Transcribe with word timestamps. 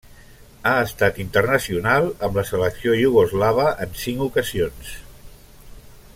Ha 0.69 0.71
estat 0.85 1.19
internacional 1.23 2.09
amb 2.29 2.39
la 2.41 2.45
selecció 2.53 2.95
iugoslava 3.03 3.67
en 3.87 3.95
cinc 4.07 4.25
ocasions. 4.31 4.95